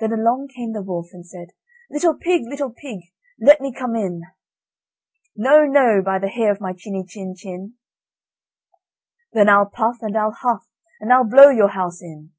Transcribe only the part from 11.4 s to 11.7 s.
your